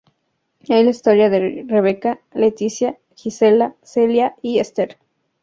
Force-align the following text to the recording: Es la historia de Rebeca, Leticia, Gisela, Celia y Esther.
Es 0.61 0.69
la 0.69 0.79
historia 0.89 1.29
de 1.29 1.63
Rebeca, 1.67 2.21
Leticia, 2.33 2.97
Gisela, 3.13 3.75
Celia 3.83 4.35
y 4.41 4.57
Esther. 4.57 4.97